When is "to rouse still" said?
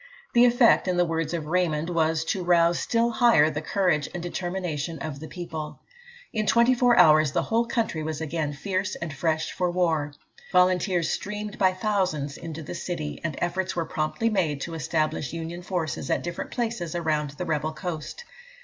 2.25-3.11